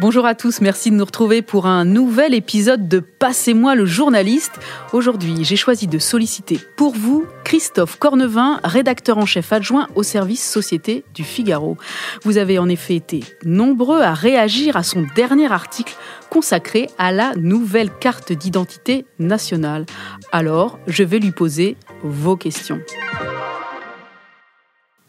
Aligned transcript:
Bonjour 0.00 0.26
à 0.26 0.36
tous, 0.36 0.60
merci 0.60 0.92
de 0.92 0.94
nous 0.94 1.04
retrouver 1.04 1.42
pour 1.42 1.66
un 1.66 1.84
nouvel 1.84 2.32
épisode 2.32 2.86
de 2.86 3.00
Passez-moi 3.00 3.74
le 3.74 3.84
journaliste. 3.84 4.52
Aujourd'hui, 4.92 5.42
j'ai 5.42 5.56
choisi 5.56 5.88
de 5.88 5.98
solliciter 5.98 6.60
pour 6.76 6.94
vous 6.94 7.26
Christophe 7.42 7.98
Cornevin, 7.98 8.60
rédacteur 8.62 9.18
en 9.18 9.26
chef 9.26 9.52
adjoint 9.52 9.88
au 9.96 10.04
service 10.04 10.48
Société 10.48 11.02
du 11.14 11.24
Figaro. 11.24 11.76
Vous 12.22 12.38
avez 12.38 12.60
en 12.60 12.68
effet 12.68 12.94
été 12.94 13.24
nombreux 13.44 14.00
à 14.00 14.14
réagir 14.14 14.76
à 14.76 14.84
son 14.84 15.04
dernier 15.16 15.50
article 15.50 15.96
consacré 16.30 16.88
à 16.96 17.10
la 17.10 17.34
nouvelle 17.34 17.90
carte 17.90 18.32
d'identité 18.32 19.04
nationale. 19.18 19.84
Alors, 20.30 20.78
je 20.86 21.02
vais 21.02 21.18
lui 21.18 21.32
poser 21.32 21.76
vos 22.04 22.36
questions. 22.36 22.78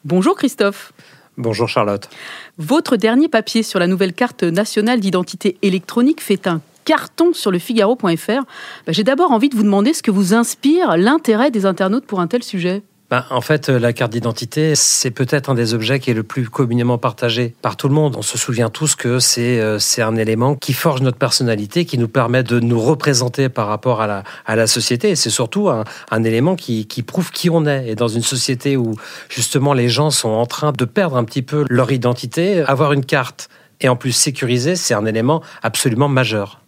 Bonjour 0.04 0.36
Christophe. 0.36 0.94
Bonjour 1.40 1.70
Charlotte. 1.70 2.10
Votre 2.58 2.98
dernier 2.98 3.30
papier 3.30 3.64
sur 3.64 3.80
la 3.80 3.88
nouvelle 3.88 4.12
carte 4.12 4.44
nationale 4.44 5.00
d'identité 5.00 5.58
électronique 5.62 6.20
fait 6.22 6.48
un 6.48 6.59
carton 6.84 7.32
sur 7.32 7.50
le 7.50 7.59
figaro.fr. 7.59 8.44
Bah, 8.86 8.91
j'ai 8.91 9.05
d'abord 9.05 9.32
envie 9.32 9.48
de 9.48 9.55
vous 9.55 9.63
demander 9.63 9.94
ce 9.94 10.04
que 10.04 10.12
vous 10.12 10.34
inspire 10.34 10.98
l'intérêt 10.98 11.49
des 11.49 11.66
internautes 11.66 12.05
pour 12.05 12.20
un 12.20 12.27
tel 12.27 12.44
sujet. 12.44 12.84
Ben, 13.09 13.26
en 13.31 13.41
fait, 13.41 13.70
euh, 13.70 13.80
la 13.80 13.91
carte 13.91 14.12
d'identité, 14.12 14.76
c'est 14.76 15.09
peut-être 15.09 15.49
un 15.49 15.55
des 15.55 15.73
objets 15.73 15.99
qui 15.99 16.12
est 16.12 16.13
le 16.13 16.22
plus 16.22 16.48
communément 16.48 16.99
partagé 16.99 17.55
par 17.63 17.76
tout 17.76 17.88
le 17.88 17.95
monde. 17.95 18.16
On 18.16 18.22
se 18.22 18.38
souvient 18.38 18.70
tous 18.70 18.95
que 18.95 19.18
c'est 19.18 19.59
euh, 19.59 19.80
un 19.98 20.16
élément 20.16 20.55
qui 20.55 20.73
forge 20.73 21.02
notre 21.02 21.18
personnalité, 21.18 21.85
qui 21.85 21.98
nous 21.98 22.08
permet 22.08 22.44
de 22.44 22.59
nous 22.59 22.80
représenter 22.80 23.49
par 23.49 23.68
rapport 23.68 24.02
à 24.02 24.08
la, 24.08 24.23
à 24.45 24.55
la 24.55 24.68
société. 24.68 25.16
C'est 25.16 25.32
surtout 25.32 25.70
un, 25.70 25.85
un 26.12 26.23
élément 26.23 26.55
qui, 26.55 26.85
qui 26.85 27.02
prouve 27.02 27.32
qui 27.32 27.49
on 27.49 27.66
est. 27.66 27.90
Et 27.90 27.95
dans 27.95 28.08
une 28.08 28.22
société 28.22 28.77
où 28.77 28.94
justement 29.27 29.73
les 29.73 29.90
gens 29.90 30.12
sont 30.12 30.30
en 30.30 30.46
train 30.46 30.71
de 30.71 30.85
perdre 30.85 31.18
un 31.18 31.23
petit 31.23 31.41
peu 31.41 31.66
leur 31.68 31.91
identité, 31.91 32.62
avoir 32.62 32.94
une 32.94 33.05
carte 33.05 33.49
et 33.82 33.90
en 33.90 33.96
plus 33.96 34.12
sécurisée, 34.12 34.76
c'est 34.76 34.94
un 34.94 35.05
élément 35.05 35.41
absolument 35.63 36.10
majeur. 36.10 36.59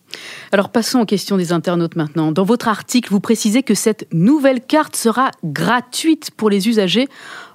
Alors 0.51 0.69
passons 0.69 0.99
aux 0.99 1.05
questions 1.05 1.37
des 1.37 1.53
internautes 1.53 1.95
maintenant. 1.95 2.31
Dans 2.31 2.43
votre 2.43 2.67
article, 2.67 3.09
vous 3.11 3.19
précisez 3.19 3.63
que 3.63 3.73
cette 3.73 4.07
nouvelle 4.13 4.61
carte 4.61 4.95
sera 4.95 5.31
gratuite 5.43 6.31
pour 6.31 6.49
les 6.49 6.67
usagers. 6.67 7.07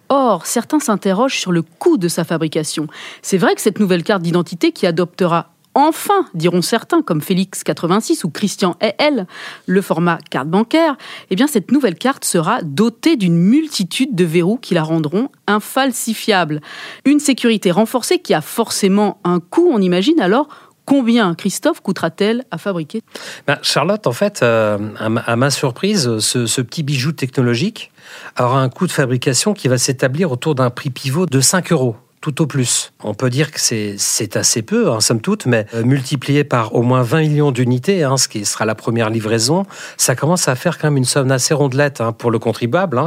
Or, 0.09 0.47
certains 0.47 0.79
s'interrogent 0.79 1.39
sur 1.39 1.53
le 1.53 1.63
coût 1.63 1.99
de 1.99 2.09
sa 2.09 2.25
fabrication. 2.25 2.87
C'est 3.23 3.39
vrai 3.39 3.55
que 3.55 3.61
cette 3.61 3.81
nouvelle 3.81 4.05
carte 4.05 4.23
d'identité 4.23 4.73
qui 4.73 4.87
adoptera 4.87 5.51
enfin, 5.77 6.25
diront 6.33 6.63
certains, 6.63 7.03
comme 7.03 7.21
Félix 7.21 7.63
86 7.63 8.25
ou 8.25 8.31
Christian 8.31 8.77
elle, 8.81 9.27
le 9.67 9.83
format 9.83 10.19
carte 10.31 10.49
bancaire, 10.49 10.97
eh 11.31 11.37
bien 11.37 11.47
cette 11.47 11.71
nouvelle 11.71 11.97
carte 11.97 12.25
sera 12.25 12.63
dotée 12.63 13.17
d'une 13.17 13.37
multitude 13.37 14.15
de 14.15 14.25
verrous 14.25 14.57
qui 14.57 14.73
la 14.73 14.83
rendront 14.83 15.29
infalsifiable. 15.47 16.63
Une 17.05 17.21
sécurité 17.21 17.71
renforcée 17.71 18.21
qui 18.21 18.33
a 18.33 18.41
forcément 18.41 19.21
un 19.23 19.39
coût, 19.39 19.69
on 19.71 19.83
imagine 19.83 20.19
alors 20.19 20.49
Combien, 20.87 21.35
Christophe, 21.35 21.81
coûtera-t-elle 21.81 22.45
à 22.53 22.59
fabriquer? 22.59 23.03
Ben, 23.47 23.59
Charlotte, 23.61 24.07
en 24.07 24.13
fait, 24.13 24.41
euh, 24.43 24.79
à, 24.99 25.37
ma, 25.37 25.51
surprise, 25.51 26.19
ce, 26.21 26.61
petit 26.63 26.85
bijou 26.85 27.11
technologique 27.11 27.91
aura 28.39 28.63
un 28.63 28.69
coût 28.69 28.87
de 28.87 28.93
fabrication 28.93 29.53
qui 29.53 29.67
va 29.67 29.79
s'établir 29.79 30.31
autour 30.31 30.55
d'un 30.55 30.71
prix 30.71 30.91
pivot 30.91 31.27
de 31.27 31.41
5 31.41 31.73
euros 31.73 31.97
tout 32.27 32.43
au 32.43 32.47
plus. 32.49 32.93
On 33.05 33.15
peut 33.15 33.31
dire 33.31 33.53
que 33.53 33.61
c'est 33.61 34.37
assez 34.37 34.63
peu, 34.63 34.91
en 34.91 34.97
hein, 34.97 35.01
somme 35.01 35.21
toute, 35.21 35.47
mais 35.47 35.65
euh, 35.75 35.85
multiplié 35.85 36.43
par 36.43 36.75
au 36.75 36.83
moins 36.83 37.03
20 37.03 37.21
millions 37.21 37.53
d'unités, 37.53 38.03
hein, 38.03 38.17
ce 38.17 38.27
qui 38.27 38.45
sera 38.45 38.65
la 38.65 38.75
première 38.75 39.11
livraison, 39.11 39.65
ça 39.97 40.17
commence 40.17 40.49
à 40.49 40.57
faire 40.57 40.77
quand 40.77 40.89
même 40.89 40.97
une 40.97 41.05
somme 41.05 41.31
assez 41.31 41.55
rondelette 41.55 42.01
hein, 42.01 42.11
pour 42.11 42.33
le 42.33 42.41
contribuable, 42.41 43.01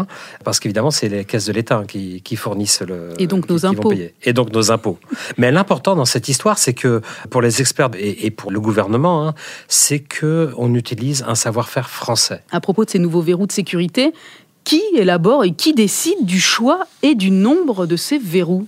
parce 0.46 0.62
qu'évidemment, 0.62 0.90
c'est 0.90 1.10
les 1.10 1.26
caisses 1.26 1.48
de 1.48 1.52
l'État 1.52 1.84
qui, 1.86 2.36
fournissent 2.38 2.82
le. 2.82 3.10
Et 3.20 3.28
donc 3.28 3.50
nos 3.50 3.66
impôts. 3.66 3.92
Et 4.24 4.32
donc 4.32 4.54
nos 4.54 4.72
impôts. 4.72 4.98
mais 5.38 5.52
l'important 5.52 5.98
dans 5.98 6.06
cette 6.06 6.30
histoire, 6.30 6.58
c'est 6.58 6.74
que 6.74 7.02
pour 7.30 7.42
les 7.42 7.60
experts 7.60 7.90
et, 7.98 8.32
pour 8.32 8.52
le 8.52 8.62
gouvernement, 8.62 9.34
c'est 9.68 10.00
qu'on 10.00 10.74
utilise 10.76 11.26
un 11.28 11.36
savoir-faire 11.36 11.90
français. 11.90 12.42
À 12.52 12.62
propos 12.62 12.86
de 12.86 12.90
ces 12.90 13.00
nouveaux 13.00 13.22
verrous 13.22 13.48
de 13.48 13.52
sécurité, 13.52 14.14
qui 14.64 14.82
élabore 14.96 15.44
et 15.44 15.52
qui 15.52 15.74
décide 15.74 16.26
du 16.26 16.40
choix 16.40 16.86
et 17.02 17.16
du 17.16 17.32
nombre 17.32 17.86
de 17.86 17.98
ces 17.98 18.18
verrous? 18.18 18.68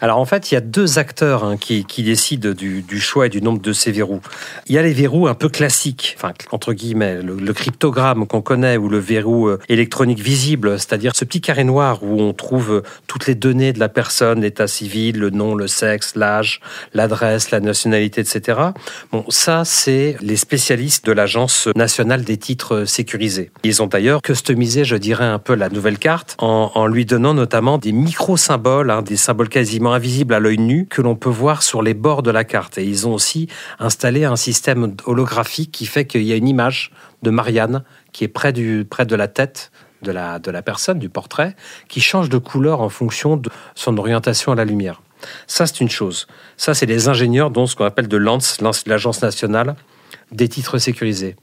alors 0.00 0.18
en 0.18 0.24
fait, 0.24 0.50
il 0.50 0.54
y 0.54 0.56
a 0.56 0.60
deux 0.60 0.98
acteurs 0.98 1.44
hein, 1.44 1.56
qui, 1.56 1.84
décident 2.02 2.52
du, 2.52 3.00
choix 3.00 3.26
et 3.26 3.28
du 3.28 3.40
nombre 3.42 3.60
de 3.60 3.72
ces 3.72 3.92
verrous. 3.92 4.20
Il 4.66 4.74
y 4.74 4.78
a 4.78 4.82
les 4.82 4.92
verrous 4.92 5.28
un 5.28 5.34
peu 5.34 5.48
classiques, 5.48 6.14
enfin 6.16 6.32
entre 6.52 6.72
guillemets, 6.72 7.22
le, 7.22 7.52
cryptogramme 7.52 8.26
qu'on 8.26 8.42
connaît 8.42 8.76
ou 8.76 8.88
le 8.88 8.98
verrou 8.98 9.48
euh, 9.48 9.60
électronique 9.68 10.18
visible, 10.18 10.78
c'est-à-dire 10.78 11.14
ce 11.14 11.24
petit 11.24 11.40
carré 11.40 11.62
noir 11.62 12.02
où 12.02 12.20
on 12.20 12.32
trouve 12.32 12.72
euh, 12.72 12.82
toutes 13.06 13.26
les 13.26 13.36
données 13.36 13.72
de 13.72 13.78
la 13.78 13.88
personne, 13.88 14.40
l'état 14.40 14.66
civil, 14.66 15.18
le 15.18 15.30
nom, 15.30 15.54
le 15.54 15.68
sexe, 15.68 16.16
l'âge, 16.16 16.60
l'adresse, 16.94 17.52
la 17.52 17.60
nationalité, 17.60 18.22
etc. 18.22 18.60
Bon, 19.12 19.24
ça 19.28 19.64
c'est 19.64 20.16
les 20.20 20.36
spécialistes 20.36 21.06
de 21.06 21.12
l'Agence 21.12 21.68
nationale 21.76 22.24
des 22.24 22.36
titres 22.36 22.84
sécurisés. 22.86 23.50
Ils 23.62 23.82
ont 23.82 23.86
d'ailleurs 23.86 24.20
customisé, 24.22 24.84
je 24.84 24.96
dirais, 24.96 25.24
un 25.24 25.38
peu 25.38 25.54
la 25.54 25.68
nouvelle 25.68 25.98
carte 25.98 26.36
en, 26.38 26.86
lui 26.86 27.04
donnant 27.06 27.34
notamment 27.34 27.78
des 27.78 27.92
micro-symboles, 27.92 28.90
hein, 28.90 29.02
des 29.02 29.16
symboles 29.16 29.48
quasiment 29.48 29.83
invisible 29.92 30.34
à 30.34 30.40
l'œil 30.40 30.58
nu 30.58 30.86
que 30.86 31.02
l'on 31.02 31.16
peut 31.16 31.30
voir 31.30 31.62
sur 31.62 31.82
les 31.82 31.94
bords 31.94 32.22
de 32.22 32.30
la 32.30 32.44
carte. 32.44 32.78
Et 32.78 32.84
ils 32.84 33.06
ont 33.06 33.14
aussi 33.14 33.48
installé 33.78 34.24
un 34.24 34.36
système 34.36 34.94
holographique 35.04 35.72
qui 35.72 35.86
fait 35.86 36.06
qu'il 36.06 36.22
y 36.22 36.32
a 36.32 36.36
une 36.36 36.48
image 36.48 36.92
de 37.22 37.30
Marianne 37.30 37.84
qui 38.12 38.24
est 38.24 38.28
près, 38.28 38.52
du, 38.52 38.86
près 38.88 39.04
de 39.04 39.16
la 39.16 39.28
tête 39.28 39.70
de 40.02 40.12
la, 40.12 40.38
de 40.38 40.50
la 40.50 40.62
personne, 40.62 40.98
du 40.98 41.08
portrait, 41.08 41.56
qui 41.88 42.00
change 42.00 42.28
de 42.28 42.38
couleur 42.38 42.80
en 42.80 42.88
fonction 42.88 43.36
de 43.36 43.50
son 43.74 43.96
orientation 43.98 44.52
à 44.52 44.54
la 44.54 44.64
lumière. 44.64 45.02
Ça, 45.46 45.66
c'est 45.66 45.80
une 45.80 45.90
chose. 45.90 46.26
Ça, 46.56 46.74
c'est 46.74 46.86
les 46.86 47.08
ingénieurs 47.08 47.50
dont 47.50 47.66
ce 47.66 47.74
qu'on 47.74 47.84
appelle 47.84 48.08
de 48.08 48.16
l'ANS, 48.16 48.58
l'Agence 48.86 49.22
nationale 49.22 49.74
des 50.30 50.48
titres 50.48 50.78
sécurisés. 50.78 51.36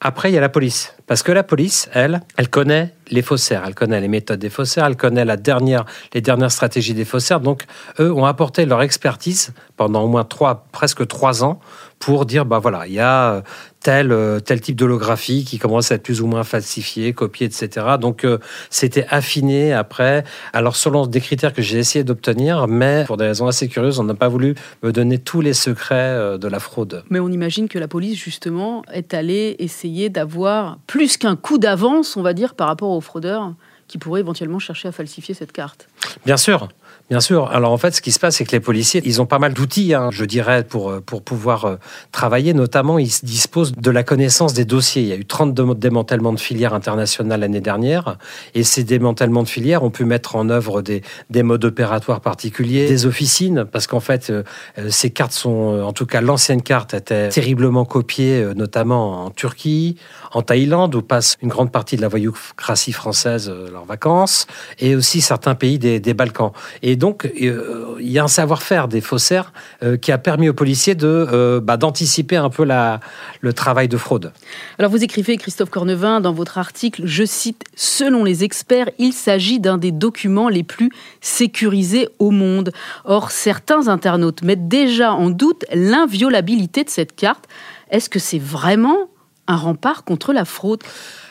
Après, 0.00 0.30
il 0.30 0.34
y 0.34 0.38
a 0.38 0.40
la 0.40 0.48
police. 0.48 0.94
Parce 1.06 1.22
que 1.22 1.30
la 1.32 1.42
police, 1.42 1.88
elle, 1.92 2.22
elle 2.36 2.48
connaît 2.48 2.94
les 3.10 3.22
faussaires, 3.22 3.64
elle 3.66 3.74
connaît 3.74 4.00
les 4.00 4.08
méthodes 4.08 4.38
des 4.38 4.50
faussaires, 4.50 4.86
elle 4.86 4.96
connaît 4.96 5.24
la 5.24 5.36
dernière, 5.36 5.84
les 6.14 6.20
dernières 6.20 6.52
stratégies 6.52 6.94
des 6.94 7.04
faussaires. 7.04 7.40
Donc, 7.40 7.64
eux 7.98 8.12
ont 8.12 8.24
apporté 8.24 8.66
leur 8.66 8.82
expertise 8.82 9.52
pendant 9.76 10.02
au 10.02 10.08
moins 10.08 10.24
trois, 10.24 10.66
presque 10.72 11.06
trois 11.06 11.44
ans 11.44 11.60
pour 12.00 12.24
dire, 12.24 12.46
bah 12.46 12.58
voilà, 12.58 12.86
il 12.86 12.94
y 12.94 12.98
a 12.98 13.34
euh, 13.34 13.40
tel, 13.80 14.10
euh, 14.10 14.40
tel 14.40 14.60
type 14.60 14.74
d'holographie 14.74 15.44
qui 15.44 15.58
commence 15.58 15.92
à 15.92 15.96
être 15.96 16.02
plus 16.02 16.22
ou 16.22 16.26
moins 16.26 16.44
falsifié, 16.44 17.12
copié, 17.12 17.46
etc. 17.46 17.86
Donc, 18.00 18.24
euh, 18.24 18.38
c'était 18.70 19.06
affiné 19.10 19.74
après. 19.74 20.24
Alors, 20.54 20.76
selon 20.76 21.06
des 21.06 21.20
critères 21.20 21.52
que 21.52 21.60
j'ai 21.60 21.78
essayé 21.78 22.02
d'obtenir, 22.02 22.66
mais 22.68 23.04
pour 23.06 23.18
des 23.18 23.26
raisons 23.26 23.46
assez 23.46 23.68
curieuses, 23.68 24.00
on 24.00 24.04
n'a 24.04 24.14
pas 24.14 24.28
voulu 24.28 24.54
me 24.82 24.92
donner 24.92 25.18
tous 25.18 25.42
les 25.42 25.52
secrets 25.52 26.38
de 26.38 26.48
la 26.48 26.58
fraude. 26.58 27.04
Mais 27.10 27.20
on 27.20 27.28
imagine 27.28 27.68
que 27.68 27.78
la 27.78 27.86
police, 27.86 28.18
justement, 28.18 28.82
est 28.90 29.12
allée 29.12 29.56
essayer 29.58 30.08
d'avoir 30.08 30.78
plus 30.86 31.18
qu'un 31.18 31.36
coup 31.36 31.58
d'avance, 31.58 32.16
on 32.16 32.22
va 32.22 32.32
dire, 32.32 32.54
par 32.54 32.66
rapport 32.66 32.90
aux 32.90 32.99
fraudeurs 33.00 33.54
qui 33.88 33.98
pourraient 33.98 34.20
éventuellement 34.20 34.58
chercher 34.58 34.88
à 34.88 34.92
falsifier 34.92 35.34
cette 35.34 35.52
carte. 35.52 35.88
Bien 36.24 36.36
sûr, 36.36 36.68
Bien 37.10 37.18
sûr. 37.18 37.50
Alors 37.50 37.72
en 37.72 37.76
fait, 37.76 37.92
ce 37.92 38.00
qui 38.00 38.12
se 38.12 38.20
passe, 38.20 38.36
c'est 38.36 38.44
que 38.44 38.52
les 38.52 38.60
policiers, 38.60 39.02
ils 39.04 39.20
ont 39.20 39.26
pas 39.26 39.40
mal 39.40 39.52
d'outils, 39.52 39.94
hein, 39.94 40.10
je 40.12 40.24
dirais, 40.24 40.62
pour, 40.62 40.90
euh, 40.90 41.00
pour 41.00 41.22
pouvoir 41.22 41.64
euh, 41.64 41.76
travailler. 42.12 42.54
Notamment, 42.54 43.00
ils 43.00 43.10
disposent 43.24 43.72
de 43.72 43.90
la 43.90 44.04
connaissance 44.04 44.54
des 44.54 44.64
dossiers. 44.64 45.02
Il 45.02 45.08
y 45.08 45.12
a 45.12 45.16
eu 45.16 45.24
30 45.24 45.52
démantèlements 45.76 46.32
de 46.32 46.38
filières 46.38 46.72
internationales 46.72 47.40
l'année 47.40 47.60
dernière. 47.60 48.16
Et 48.54 48.62
ces 48.62 48.84
démantèlements 48.84 49.42
de 49.42 49.48
filières 49.48 49.82
ont 49.82 49.90
pu 49.90 50.04
mettre 50.04 50.36
en 50.36 50.50
œuvre 50.50 50.82
des, 50.82 51.02
des 51.30 51.42
modes 51.42 51.64
opératoires 51.64 52.20
particuliers, 52.20 52.86
des 52.86 53.06
officines, 53.06 53.64
parce 53.64 53.88
qu'en 53.88 53.98
fait, 53.98 54.30
euh, 54.30 54.44
ces 54.88 55.10
cartes 55.10 55.32
sont, 55.32 55.82
en 55.84 55.92
tout 55.92 56.06
cas, 56.06 56.20
l'ancienne 56.20 56.62
carte 56.62 56.94
était 56.94 57.28
terriblement 57.30 57.84
copiée, 57.84 58.46
notamment 58.54 59.24
en 59.24 59.30
Turquie, 59.30 59.96
en 60.30 60.42
Thaïlande, 60.42 60.94
où 60.94 61.02
passe 61.02 61.38
une 61.42 61.48
grande 61.48 61.72
partie 61.72 61.96
de 61.96 62.02
la 62.02 62.08
voyoucratie 62.08 62.92
française 62.92 63.52
leurs 63.72 63.84
vacances, 63.84 64.46
et 64.78 64.94
aussi 64.94 65.20
certains 65.20 65.56
pays 65.56 65.80
des, 65.80 65.98
des 65.98 66.14
Balkans. 66.14 66.52
Donc, 67.00 67.24
euh, 67.24 67.96
il 67.98 68.10
y 68.10 68.18
a 68.18 68.24
un 68.24 68.28
savoir-faire 68.28 68.86
des 68.86 69.00
faussaires 69.00 69.54
euh, 69.82 69.96
qui 69.96 70.12
a 70.12 70.18
permis 70.18 70.50
aux 70.50 70.54
policiers 70.54 70.94
de 70.94 71.06
euh, 71.08 71.58
bah, 71.58 71.78
d'anticiper 71.78 72.36
un 72.36 72.50
peu 72.50 72.62
la, 72.62 73.00
le 73.40 73.54
travail 73.54 73.88
de 73.88 73.96
fraude. 73.96 74.34
Alors, 74.78 74.90
vous 74.90 75.02
écrivez, 75.02 75.38
Christophe 75.38 75.70
Cornevin, 75.70 76.20
dans 76.20 76.34
votre 76.34 76.58
article, 76.58 77.06
je 77.06 77.24
cite, 77.24 77.64
Selon 77.74 78.22
les 78.22 78.44
experts, 78.44 78.90
il 78.98 79.14
s'agit 79.14 79.60
d'un 79.60 79.78
des 79.78 79.92
documents 79.92 80.50
les 80.50 80.62
plus 80.62 80.90
sécurisés 81.22 82.06
au 82.18 82.30
monde. 82.30 82.70
Or, 83.06 83.30
certains 83.30 83.88
internautes 83.88 84.42
mettent 84.42 84.68
déjà 84.68 85.14
en 85.14 85.30
doute 85.30 85.64
l'inviolabilité 85.72 86.84
de 86.84 86.90
cette 86.90 87.16
carte. 87.16 87.46
Est-ce 87.90 88.10
que 88.10 88.18
c'est 88.18 88.38
vraiment 88.38 89.08
un 89.46 89.56
rempart 89.56 90.04
contre 90.04 90.34
la 90.34 90.44
fraude? 90.44 90.82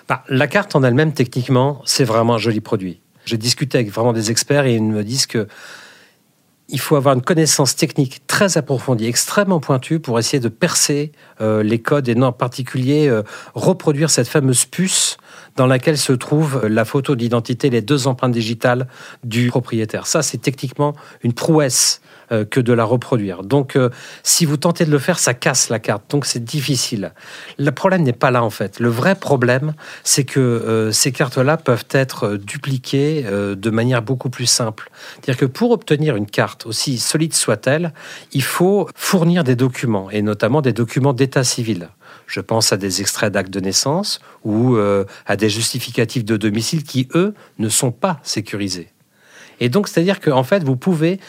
Bah, 0.08 0.24
La 0.30 0.48
carte 0.48 0.76
en 0.76 0.82
elle-même, 0.82 1.14
techniquement, 1.14 1.84
c'est 1.86 2.06
vraiment 2.06 2.34
un 2.34 2.40
joli 2.40 2.60
produit. 2.60 3.02
J'ai 3.30 3.38
discuté 3.38 3.78
avec 3.78 3.92
vraiment 3.92 4.12
des 4.12 4.32
experts 4.32 4.66
et 4.66 4.74
ils 4.74 4.84
me 4.84 5.04
disent 5.04 5.28
que, 5.28 5.48
il 6.70 6.80
faut 6.80 6.96
avoir 6.96 7.16
une 7.16 7.22
connaissance 7.22 7.76
technique 7.76 8.26
très 8.28 8.58
approfondie, 8.58 9.08
extrêmement 9.08 9.60
pointue 9.60 10.00
pour 10.00 10.20
essayer 10.20 10.40
de 10.40 10.50
percer 10.50 11.12
euh, 11.42 11.64
les 11.64 11.80
codes 11.80 12.08
et 12.08 12.20
en 12.22 12.32
particulier 12.32 13.08
euh, 13.08 13.24
reproduire 13.56 14.10
cette 14.10 14.28
fameuse 14.28 14.66
puce 14.66 15.18
dans 15.56 15.68
laquelle 15.68 15.98
se 15.98 16.14
trouve 16.14 16.66
la 16.68 16.86
photo 16.86 17.16
d'identité, 17.16 17.70
les 17.70 17.82
deux 17.82 18.08
empreintes 18.08 18.32
digitales 18.32 18.88
du 19.24 19.50
propriétaire. 19.50 20.08
Ça, 20.08 20.22
c'est 20.22 20.38
techniquement 20.38 20.96
une 21.24 21.34
prouesse 21.34 22.02
euh, 22.32 22.46
que 22.46 22.60
de 22.60 22.74
la 22.74 22.84
reproduire. 22.84 23.42
Donc, 23.42 23.76
euh, 23.76 23.90
si 24.22 24.46
vous 24.46 24.56
tentez 24.56 24.86
de 24.86 24.92
le 24.92 25.00
faire, 25.00 25.18
ça 25.18 25.34
casse 25.34 25.70
la 25.70 25.80
carte. 25.80 26.04
Donc, 26.12 26.28
c'est 26.28 26.44
difficile. 26.44 27.12
Le 27.58 27.72
problème 27.72 28.04
n'est 28.04 28.14
pas 28.14 28.30
là, 28.30 28.44
en 28.44 28.52
fait. 28.52 28.80
Le 28.80 28.90
vrai 28.90 29.16
problème, 29.16 29.74
c'est 30.04 30.26
que 30.26 30.40
euh, 30.40 30.92
ces 30.92 31.12
cartes-là 31.12 31.58
peuvent 31.58 31.88
être 31.90 32.36
dupliquées 32.38 33.24
de 33.24 33.70
manière 33.72 34.04
beaucoup 34.04 34.30
plus 34.30 34.46
simple. 34.46 34.92
C'est-à-dire 35.16 35.38
que 35.38 35.46
pour 35.46 35.72
obtenir 35.72 36.16
une 36.16 36.28
carte, 36.28 36.59
aussi 36.66 36.98
solide 36.98 37.34
soit-elle, 37.34 37.94
il 38.32 38.44
faut 38.44 38.88
fournir 38.96 39.44
des 39.44 39.56
documents, 39.56 40.10
et 40.10 40.22
notamment 40.22 40.62
des 40.62 40.74
documents 40.74 41.14
d'état 41.14 41.44
civil. 41.44 41.90
Je 42.28 42.42
pense 42.42 42.72
à 42.72 42.78
des 42.78 43.02
extraits 43.02 43.34
d'actes 43.34 43.50
de 43.50 43.60
naissance 43.60 44.20
ou 44.44 44.78
à 45.26 45.36
des 45.36 45.50
justificatifs 45.50 46.24
de 46.24 46.38
domicile 46.38 46.84
qui, 46.84 47.08
eux, 47.16 47.34
ne 47.58 47.70
sont 47.70 47.92
pas 47.92 48.20
sécurisés. 48.24 48.92
Et 49.60 49.70
donc, 49.70 49.88
c'est-à-dire 49.88 50.20
qu'en 50.20 50.44
fait, 50.44 50.64
vous 50.64 50.78
pouvez, 50.78 51.20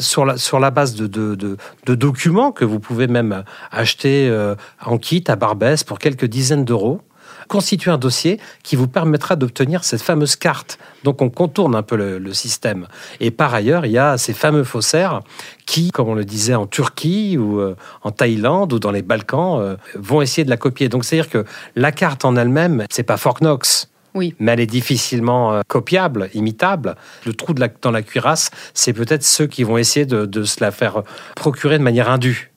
sur, 0.00 0.24
la, 0.24 0.36
sur 0.36 0.58
la 0.58 0.70
base 0.70 0.94
de, 0.94 1.06
de, 1.06 1.94
documents 1.94 2.52
que 2.52 2.64
vous 2.64 2.80
pouvez 2.80 3.06
même 3.06 3.44
acheter 3.70 4.28
euh, 4.28 4.54
en 4.84 4.98
kit 4.98 5.24
à 5.28 5.36
Barbès 5.36 5.84
pour 5.84 5.98
quelques 5.98 6.26
dizaines 6.26 6.64
d'euros, 6.64 7.00
constituer 7.48 7.90
un 7.90 7.98
dossier 7.98 8.40
qui 8.62 8.76
vous 8.76 8.88
permettra 8.88 9.36
d'obtenir 9.36 9.84
cette 9.84 10.02
fameuse 10.02 10.36
carte. 10.36 10.78
Donc 11.04 11.22
on 11.22 11.30
contourne 11.30 11.74
un 11.74 11.82
peu 11.82 11.96
le, 11.96 12.32
système. 12.32 12.86
Et 13.20 13.30
par 13.30 13.54
ailleurs, 13.54 13.86
il 13.86 13.92
y 13.92 13.98
a 13.98 14.18
ces 14.18 14.32
fameux 14.32 14.64
faussaires 14.64 15.20
qui, 15.64 15.90
comme 15.90 16.08
on 16.08 16.14
le 16.14 16.24
disait 16.24 16.54
en 16.54 16.66
Turquie 16.66 17.38
ou 17.38 17.60
euh, 17.60 17.76
en 18.02 18.10
Thaïlande 18.10 18.72
ou 18.72 18.78
dans 18.78 18.90
les 18.90 19.02
Balkans, 19.02 19.60
euh, 19.60 19.76
vont 19.94 20.20
essayer 20.20 20.44
de 20.44 20.50
la 20.50 20.56
copier. 20.56 20.88
Donc 20.88 21.04
c'est-à-dire 21.04 21.30
que 21.30 21.44
la 21.76 21.92
carte 21.92 22.24
en 22.24 22.36
elle-même, 22.36 22.84
c'est 22.90 23.04
pas 23.04 23.16
Fort 23.16 23.38
Knox. 23.40 23.88
Mais 24.38 24.52
elle 24.52 24.60
est 24.60 24.66
difficilement 24.66 25.52
euh, 25.52 25.60
copiable, 25.66 26.30
imitable. 26.34 26.96
Le 27.24 27.34
trou 27.34 27.52
de 27.52 27.66
dans 27.82 27.90
la 27.90 28.02
cuirasse, 28.02 28.50
c'est 28.74 28.92
peut-être 28.92 29.24
ceux 29.24 29.46
qui 29.46 29.62
vont 29.62 29.78
essayer 29.78 30.06
de, 30.06 30.44
se 30.44 30.62
la 30.62 30.70
faire 30.70 31.02
procurer 31.34 31.78
de 31.78 31.82
manière 31.82 32.10
indue. 32.10 32.52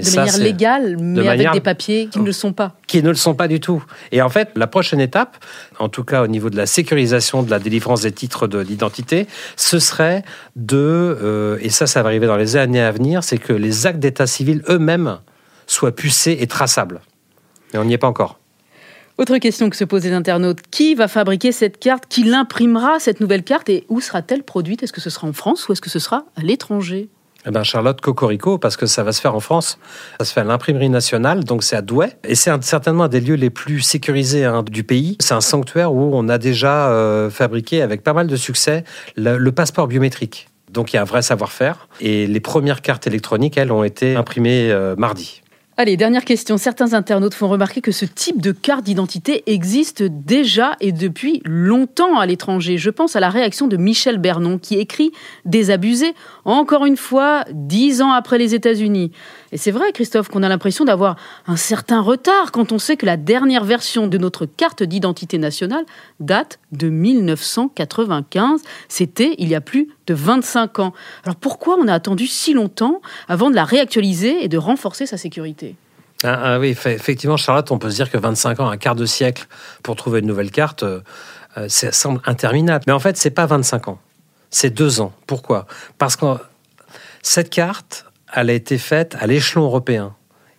De 0.00 0.16
manière 0.16 0.38
légale, 0.38 0.96
mais 1.00 1.28
avec 1.28 1.52
des 1.52 1.60
papiers 1.60 2.08
qui 2.08 2.20
ne 2.20 2.24
le 2.24 2.32
sont 2.32 2.52
pas. 2.52 2.76
Qui 2.86 3.02
ne 3.02 3.08
le 3.08 3.14
sont 3.14 3.34
pas 3.34 3.48
du 3.48 3.60
tout. 3.60 3.84
Et 4.10 4.22
en 4.22 4.28
fait, 4.28 4.50
la 4.56 4.66
prochaine 4.66 5.00
étape, 5.00 5.36
en 5.78 5.88
tout 5.88 6.04
cas 6.04 6.22
au 6.22 6.26
niveau 6.26 6.50
de 6.50 6.56
la 6.56 6.66
sécurisation 6.66 7.42
de 7.42 7.50
la 7.50 7.58
délivrance 7.58 8.02
des 8.02 8.12
titres 8.12 8.46
d'identité, 8.46 9.26
ce 9.56 9.78
serait 9.78 10.24
de, 10.56 10.76
euh, 10.76 11.58
et 11.60 11.70
ça, 11.70 11.86
ça 11.86 12.02
va 12.02 12.08
arriver 12.08 12.26
dans 12.26 12.36
les 12.36 12.56
années 12.56 12.80
à 12.80 12.90
venir, 12.90 13.24
c'est 13.24 13.38
que 13.38 13.52
les 13.52 13.86
actes 13.86 13.98
d'état 13.98 14.26
civil 14.26 14.62
eux-mêmes 14.68 15.18
soient 15.66 15.94
pucés 15.94 16.38
et 16.40 16.46
traçables. 16.46 17.00
Mais 17.72 17.78
on 17.78 17.84
n'y 17.84 17.94
est 17.94 17.98
pas 17.98 18.08
encore. 18.08 18.38
Autre 19.18 19.36
question 19.38 19.68
que 19.68 19.76
se 19.76 19.84
posent 19.84 20.04
les 20.04 20.12
internautes, 20.12 20.60
qui 20.70 20.94
va 20.94 21.06
fabriquer 21.06 21.52
cette 21.52 21.78
carte 21.78 22.06
Qui 22.08 22.24
l'imprimera, 22.24 22.98
cette 22.98 23.20
nouvelle 23.20 23.42
carte 23.42 23.68
Et 23.68 23.84
où 23.88 24.00
sera-t-elle 24.00 24.42
produite? 24.42 24.82
Est-ce 24.82 24.92
que 24.92 25.02
ce 25.02 25.10
sera 25.10 25.28
en 25.28 25.32
France 25.32 25.68
ou 25.68 25.72
est-ce 25.72 25.82
que 25.82 25.90
ce 25.90 25.98
sera 25.98 26.24
à 26.36 26.40
l'étranger? 26.40 27.08
Eh 27.46 27.50
ben 27.50 27.62
Charlotte 27.62 28.00
Cocorico, 28.00 28.58
parce 28.58 28.76
que 28.76 28.86
ça 28.86 29.02
va 29.02 29.12
se 29.12 29.20
faire 29.20 29.34
en 29.34 29.40
France. 29.40 29.78
Ça 30.18 30.24
se 30.24 30.32
fait 30.32 30.40
à 30.40 30.44
l'imprimerie 30.44 30.88
nationale, 30.88 31.44
donc 31.44 31.62
c'est 31.62 31.76
à 31.76 31.82
Douai. 31.82 32.16
Et 32.24 32.34
c'est 32.34 32.50
certainement 32.64 33.04
un 33.04 33.08
des 33.08 33.20
lieux 33.20 33.34
les 33.34 33.50
plus 33.50 33.80
sécurisés 33.80 34.44
hein, 34.44 34.62
du 34.62 34.84
pays. 34.84 35.16
C'est 35.20 35.34
un 35.34 35.40
sanctuaire 35.40 35.92
où 35.92 36.10
on 36.14 36.28
a 36.28 36.38
déjà 36.38 36.90
euh, 36.90 37.30
fabriqué 37.30 37.82
avec 37.82 38.02
pas 38.02 38.12
mal 38.12 38.26
de 38.26 38.36
succès 38.36 38.84
le 39.16 39.50
passeport 39.50 39.88
biométrique. 39.88 40.48
Donc 40.72 40.92
il 40.92 40.96
y 40.96 40.98
a 40.98 41.02
un 41.02 41.06
vrai 41.06 41.22
savoir-faire. 41.22 41.88
Et 42.00 42.26
les 42.26 42.40
premières 42.40 42.80
cartes 42.80 43.06
électroniques, 43.06 43.56
elles, 43.56 43.72
ont 43.72 43.84
été 43.84 44.16
imprimées 44.16 44.70
euh, 44.70 44.96
mardi. 44.96 45.41
Allez, 45.78 45.96
dernière 45.96 46.26
question. 46.26 46.58
Certains 46.58 46.92
internautes 46.92 47.32
font 47.32 47.48
remarquer 47.48 47.80
que 47.80 47.92
ce 47.92 48.04
type 48.04 48.42
de 48.42 48.52
carte 48.52 48.84
d'identité 48.84 49.42
existe 49.46 50.02
déjà 50.02 50.76
et 50.80 50.92
depuis 50.92 51.40
longtemps 51.46 52.18
à 52.18 52.26
l'étranger. 52.26 52.76
Je 52.76 52.90
pense 52.90 53.16
à 53.16 53.20
la 53.20 53.30
réaction 53.30 53.68
de 53.68 53.78
Michel 53.78 54.18
Bernon 54.18 54.58
qui 54.58 54.78
écrit 54.78 55.12
Désabusé, 55.46 56.12
encore 56.44 56.84
une 56.84 56.98
fois, 56.98 57.46
dix 57.52 58.02
ans 58.02 58.12
après 58.12 58.36
les 58.36 58.54
États-Unis. 58.54 59.12
Et 59.52 59.58
c'est 59.58 59.70
vrai, 59.70 59.92
Christophe, 59.92 60.28
qu'on 60.28 60.42
a 60.42 60.48
l'impression 60.48 60.86
d'avoir 60.86 61.16
un 61.46 61.56
certain 61.56 62.00
retard 62.00 62.52
quand 62.52 62.72
on 62.72 62.78
sait 62.78 62.96
que 62.96 63.04
la 63.04 63.18
dernière 63.18 63.64
version 63.64 64.06
de 64.06 64.16
notre 64.16 64.46
carte 64.46 64.82
d'identité 64.82 65.36
nationale 65.36 65.84
date 66.20 66.58
de 66.72 66.88
1995. 66.88 68.62
C'était 68.88 69.34
il 69.36 69.48
y 69.48 69.54
a 69.54 69.60
plus 69.60 69.90
de 70.06 70.14
25 70.14 70.78
ans. 70.78 70.94
Alors 71.24 71.36
pourquoi 71.36 71.76
on 71.78 71.86
a 71.86 71.92
attendu 71.92 72.26
si 72.26 72.54
longtemps 72.54 73.02
avant 73.28 73.50
de 73.50 73.54
la 73.54 73.64
réactualiser 73.64 74.42
et 74.42 74.48
de 74.48 74.56
renforcer 74.56 75.04
sa 75.04 75.18
sécurité? 75.18 75.76
Ah, 76.24 76.54
ah 76.54 76.58
oui, 76.58 76.68
effectivement, 76.68 77.36
Charlotte, 77.36 77.70
on 77.72 77.78
peut 77.78 77.90
se 77.90 77.96
dire 77.96 78.10
que 78.10 78.16
25 78.16 78.60
ans, 78.60 78.70
un 78.70 78.76
quart 78.78 78.94
de 78.94 79.06
siècle 79.06 79.46
pour 79.82 79.96
trouver 79.96 80.20
une 80.20 80.26
nouvelle 80.26 80.50
carte, 80.50 80.82
euh, 80.82 81.00
euh, 81.58 81.68
ça 81.68 81.92
semble 81.92 82.22
interminable. 82.24 82.84
Mais 82.86 82.92
en 82.92 83.00
fait, 83.00 83.16
c'est 83.18 83.30
pas 83.30 83.44
25 83.44 83.88
ans, 83.88 83.98
c'est 84.50 84.70
deux 84.70 85.00
ans. 85.00 85.12
Pourquoi? 85.26 85.66
Parce 85.98 86.16
que 86.16 86.26
cette 87.22 87.50
carte, 87.50 88.06
elle 88.34 88.50
a 88.50 88.52
été 88.52 88.78
faite 88.78 89.16
à 89.20 89.26
l'échelon 89.26 89.64
européen. 89.64 90.14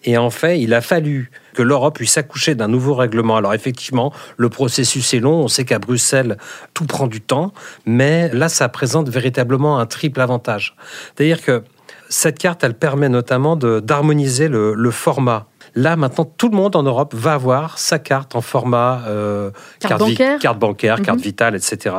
Et 0.05 0.17
en 0.17 0.29
fait, 0.29 0.59
il 0.59 0.73
a 0.73 0.81
fallu 0.81 1.31
que 1.53 1.61
l'Europe 1.61 1.95
puisse 1.95 2.17
accoucher 2.17 2.55
d'un 2.55 2.67
nouveau 2.67 2.93
règlement. 2.93 3.37
Alors 3.37 3.53
effectivement, 3.53 4.11
le 4.37 4.49
processus 4.49 5.13
est 5.13 5.19
long. 5.19 5.43
On 5.43 5.47
sait 5.47 5.63
qu'à 5.63 5.79
Bruxelles, 5.79 6.37
tout 6.73 6.85
prend 6.85 7.07
du 7.07 7.21
temps. 7.21 7.53
Mais 7.85 8.29
là, 8.33 8.49
ça 8.49 8.67
présente 8.67 9.09
véritablement 9.09 9.79
un 9.79 9.85
triple 9.85 10.19
avantage. 10.19 10.75
C'est-à-dire 11.15 11.41
que 11.41 11.63
cette 12.09 12.37
carte, 12.37 12.63
elle 12.63 12.75
permet 12.75 13.09
notamment 13.09 13.55
d'harmoniser 13.55 14.47
le, 14.47 14.91
format 14.91 15.47
Là, 15.75 15.95
maintenant, 15.95 16.25
tout 16.25 16.49
le 16.49 16.55
monde 16.55 16.75
en 16.75 16.83
Europe 16.83 17.15
va 17.15 17.33
avoir 17.33 17.79
sa 17.79 17.97
carte 17.97 18.35
en 18.35 18.41
format 18.41 19.03
euh, 19.07 19.49
carte, 19.79 19.99
bancaire, 19.99 20.39
carte, 20.39 20.59
bancaire, 20.59 21.01
carte 21.01 21.17
mhm. 21.17 21.23
vitale, 21.23 21.55
etc. 21.55 21.95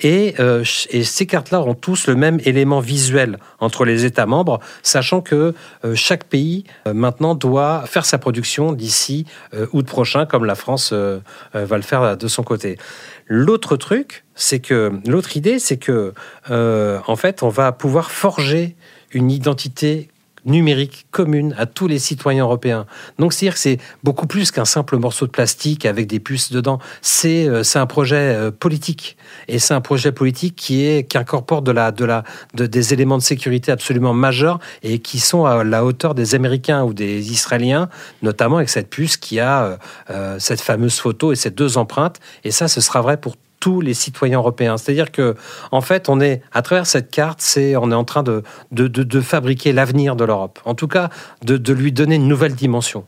Et, 0.00 0.34
euh, 0.40 0.64
et 0.90 1.04
ces 1.04 1.26
cartes-là 1.26 1.60
ont 1.62 1.74
tous 1.74 2.08
le 2.08 2.16
même 2.16 2.40
élément 2.44 2.80
visuel 2.80 3.38
entre 3.60 3.84
les 3.84 4.04
États 4.04 4.26
membres, 4.26 4.58
sachant 4.82 5.20
que 5.20 5.54
euh, 5.84 5.94
chaque 5.94 6.24
pays 6.24 6.64
maintenant 6.92 7.34
doit 7.36 7.84
faire 7.86 8.04
sa 8.04 8.18
production 8.18 8.72
d'ici 8.72 9.26
août 9.72 9.86
prochain, 9.86 10.26
comme 10.26 10.44
la 10.44 10.54
France 10.54 10.92
va 10.92 11.76
le 11.76 11.82
faire 11.82 12.16
de 12.16 12.28
son 12.28 12.42
côté. 12.42 12.78
L'autre 13.26 13.76
truc, 13.76 14.24
c'est 14.34 14.58
que 14.58 14.92
l'autre 15.06 15.36
idée, 15.36 15.58
c'est 15.58 15.76
que 15.76 16.12
en 16.50 17.16
fait, 17.16 17.42
on 17.42 17.48
va 17.48 17.72
pouvoir 17.72 18.10
forger 18.10 18.76
une 19.12 19.30
identité 19.30 20.08
numérique 20.44 21.06
commune 21.10 21.54
à 21.58 21.66
tous 21.66 21.86
les 21.86 21.98
citoyens 21.98 22.44
européens. 22.44 22.86
Donc 23.18 23.32
c'est-à-dire 23.32 23.54
que 23.54 23.60
c'est 23.60 23.78
beaucoup 24.02 24.26
plus 24.26 24.50
qu'un 24.50 24.64
simple 24.64 24.96
morceau 24.96 25.26
de 25.26 25.30
plastique 25.30 25.86
avec 25.86 26.06
des 26.06 26.20
puces 26.20 26.52
dedans. 26.52 26.78
C'est 27.00 27.46
euh, 27.48 27.62
un 27.74 27.86
projet 27.86 28.16
euh, 28.16 28.50
politique 28.50 29.16
et 29.48 29.58
c'est 29.58 29.74
un 29.74 29.80
projet 29.80 30.12
politique 30.12 30.56
qui 30.56 30.84
est 30.84 31.08
qui 31.08 31.18
incorpore 31.18 31.62
de 31.62 31.72
la 31.72 31.92
de 31.92 32.04
la 32.04 32.24
de, 32.54 32.66
des 32.66 32.92
éléments 32.92 33.18
de 33.18 33.22
sécurité 33.22 33.72
absolument 33.72 34.14
majeurs 34.14 34.58
et 34.82 34.98
qui 34.98 35.20
sont 35.20 35.44
à 35.44 35.64
la 35.64 35.84
hauteur 35.84 36.14
des 36.14 36.34
Américains 36.34 36.82
ou 36.84 36.92
des 36.94 37.32
Israéliens, 37.32 37.88
notamment 38.22 38.56
avec 38.56 38.68
cette 38.68 38.90
puce 38.90 39.16
qui 39.16 39.40
a 39.40 39.78
euh, 40.10 40.38
cette 40.38 40.60
fameuse 40.60 40.98
photo 40.98 41.32
et 41.32 41.36
ces 41.36 41.50
deux 41.50 41.78
empreintes. 41.78 42.20
Et 42.44 42.50
ça, 42.50 42.68
ce 42.68 42.80
sera 42.80 43.00
vrai 43.00 43.16
pour 43.16 43.36
tous 43.62 43.80
les 43.80 43.94
citoyens 43.94 44.38
européens. 44.38 44.76
C'est-à-dire 44.76 45.12
que, 45.12 45.36
en 45.70 45.80
fait, 45.80 46.08
on 46.08 46.20
est 46.20 46.42
à 46.50 46.62
travers 46.62 46.84
cette 46.84 47.12
carte, 47.12 47.40
c'est 47.40 47.76
on 47.76 47.92
est 47.92 47.94
en 47.94 48.02
train 48.02 48.24
de, 48.24 48.42
de, 48.72 48.88
de, 48.88 49.20
fabriquer 49.20 49.72
l'avenir 49.72 50.16
de 50.16 50.24
l'Europe. 50.24 50.58
En 50.64 50.74
tout 50.74 50.88
cas, 50.88 51.10
de, 51.44 51.56
de 51.56 51.72
lui 51.72 51.92
donner 51.92 52.16
une 52.16 52.26
nouvelle 52.26 52.56
dimension. 52.56 53.04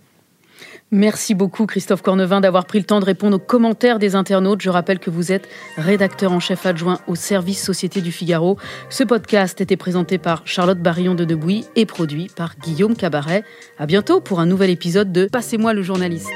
Merci 0.92 1.34
beaucoup 1.34 1.66
Christophe 1.66 2.02
Cornevin 2.02 2.40
d'avoir 2.40 2.66
pris 2.66 2.78
le 2.78 2.84
temps 2.84 3.00
de 3.00 3.04
répondre 3.04 3.36
aux 3.36 3.40
commentaires 3.40 3.98
des 3.98 4.14
internautes. 4.14 4.60
Je 4.60 4.70
rappelle 4.70 5.00
que 5.00 5.10
vous 5.10 5.32
êtes 5.32 5.48
rédacteur 5.76 6.30
en 6.30 6.38
chef 6.38 6.66
adjoint 6.66 7.00
au 7.08 7.16
service 7.16 7.60
Société 7.60 8.00
du 8.00 8.12
Figaro. 8.12 8.56
Ce 8.90 9.02
podcast 9.02 9.60
était 9.60 9.76
présenté 9.76 10.18
par 10.18 10.42
Charlotte 10.44 10.78
Barillon 10.78 11.16
de 11.16 11.24
Debouy 11.24 11.64
et 11.74 11.84
produit 11.84 12.30
par 12.36 12.56
Guillaume 12.58 12.94
Cabaret. 12.94 13.42
À 13.76 13.86
bientôt 13.86 14.20
pour 14.20 14.38
un 14.38 14.46
nouvel 14.46 14.70
épisode 14.70 15.10
de 15.10 15.26
Passez-moi 15.26 15.74
le 15.74 15.82
journaliste. 15.82 16.30